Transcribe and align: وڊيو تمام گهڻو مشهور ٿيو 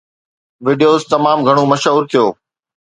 وڊيو 0.65 0.91
تمام 1.11 1.39
گهڻو 1.47 1.63
مشهور 1.71 2.03
ٿيو 2.11 2.25